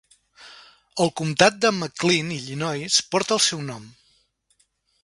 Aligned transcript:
El 1.05 1.11
comtat 1.21 1.59
de 1.67 1.71
McLean, 1.75 2.33
Illinois, 2.39 2.99
porta 3.13 3.39
el 3.39 3.47
seu 3.51 3.63
nom. 3.71 3.89